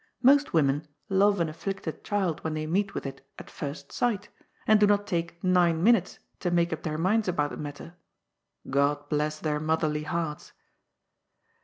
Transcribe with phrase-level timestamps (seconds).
[0.23, 4.29] Most women love an afflicted child, when they meet with it, at first sight,
[4.65, 7.93] and' do not take nine minutes to make up their minds about the matter.
[8.67, 10.53] God bless their motherly hearts